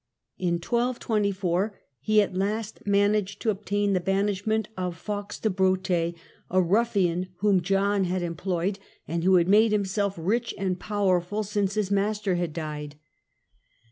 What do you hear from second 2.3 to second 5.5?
last managed to obtain the banishment of Falkes de